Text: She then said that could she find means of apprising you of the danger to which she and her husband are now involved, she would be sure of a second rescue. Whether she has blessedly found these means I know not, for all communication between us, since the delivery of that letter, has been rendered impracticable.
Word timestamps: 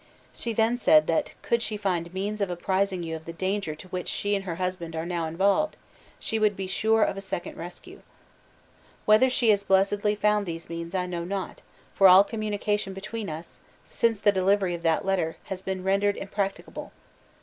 She 0.33 0.51
then 0.51 0.77
said 0.77 1.05
that 1.05 1.35
could 1.43 1.61
she 1.61 1.77
find 1.77 2.11
means 2.11 2.41
of 2.41 2.49
apprising 2.49 3.03
you 3.03 3.15
of 3.15 3.25
the 3.25 3.33
danger 3.33 3.75
to 3.75 3.87
which 3.89 4.07
she 4.09 4.33
and 4.33 4.45
her 4.45 4.55
husband 4.55 4.95
are 4.95 5.05
now 5.05 5.27
involved, 5.27 5.75
she 6.17 6.39
would 6.39 6.55
be 6.57 6.65
sure 6.65 7.03
of 7.03 7.17
a 7.17 7.21
second 7.21 7.55
rescue. 7.55 8.01
Whether 9.05 9.29
she 9.29 9.51
has 9.51 9.61
blessedly 9.61 10.15
found 10.15 10.47
these 10.47 10.71
means 10.71 10.95
I 10.95 11.05
know 11.05 11.23
not, 11.23 11.61
for 11.93 12.07
all 12.07 12.23
communication 12.23 12.93
between 12.93 13.29
us, 13.29 13.59
since 13.85 14.17
the 14.17 14.31
delivery 14.31 14.73
of 14.73 14.81
that 14.81 15.05
letter, 15.05 15.37
has 15.43 15.61
been 15.61 15.83
rendered 15.83 16.17
impracticable. 16.17 16.91